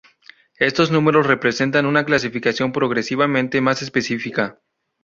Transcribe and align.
Estos 0.57 0.89
números 0.89 1.27
representan 1.27 1.85
una 1.85 2.05
clasificación 2.05 2.71
progresivamente 2.71 3.61
más 3.61 3.83
específica. 3.83 4.57